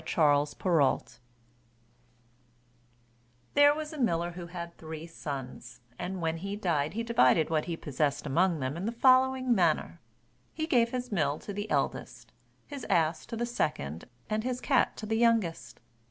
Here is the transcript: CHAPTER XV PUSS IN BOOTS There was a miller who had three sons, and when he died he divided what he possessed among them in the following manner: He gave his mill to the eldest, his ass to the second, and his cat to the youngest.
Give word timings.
CHAPTER 0.03 0.45
XV 0.49 0.57
PUSS 0.57 0.63
IN 0.65 0.71
BOOTS 0.71 1.19
There 3.53 3.75
was 3.75 3.93
a 3.93 3.99
miller 3.99 4.31
who 4.31 4.47
had 4.47 4.75
three 4.75 5.05
sons, 5.05 5.79
and 5.99 6.21
when 6.23 6.37
he 6.37 6.55
died 6.55 6.93
he 6.95 7.03
divided 7.03 7.51
what 7.51 7.65
he 7.65 7.77
possessed 7.77 8.25
among 8.25 8.61
them 8.61 8.75
in 8.75 8.87
the 8.87 8.91
following 8.91 9.53
manner: 9.53 10.01
He 10.55 10.65
gave 10.65 10.89
his 10.89 11.11
mill 11.11 11.37
to 11.37 11.53
the 11.53 11.69
eldest, 11.69 12.31
his 12.65 12.83
ass 12.85 13.27
to 13.27 13.37
the 13.37 13.45
second, 13.45 14.05
and 14.27 14.43
his 14.43 14.59
cat 14.59 14.97
to 14.97 15.05
the 15.05 15.17
youngest. 15.17 15.79